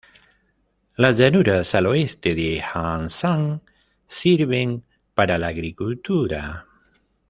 [0.95, 3.61] Las llanuras al oeste de Anshan
[4.07, 6.65] sirven para la agricultura.